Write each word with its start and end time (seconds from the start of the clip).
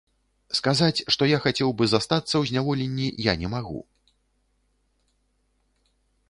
Сказаць, 0.59 1.03
што 1.15 1.27
я 1.31 1.37
хацеў 1.43 1.69
бы 1.81 1.87
застацца 1.91 2.31
ў 2.31 2.43
зняволенні, 2.53 3.11
я 3.27 3.37
не 3.43 3.53
магу. 3.53 3.83